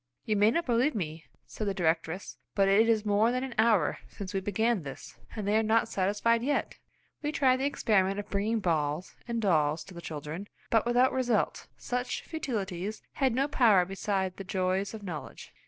[0.25, 3.99] "You may not believe me," said the directress, "but it is more than an hour
[4.09, 6.79] since we began this, and they are not satisfied yet!"
[7.21, 11.67] We tried the experiment of bringing balls, and dolls to the children, but without result;
[11.77, 15.53] such futilities had no power beside the joys of knowledge.